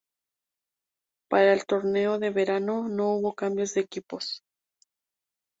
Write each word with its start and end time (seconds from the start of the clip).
Para 1.29 1.53
el 1.53 1.67
torneo 1.67 2.17
de 2.17 2.31
Verano 2.31 2.87
no 2.89 3.13
hubo 3.13 3.35
cambios 3.35 3.75
de 3.75 3.81
equipos. 3.81 4.41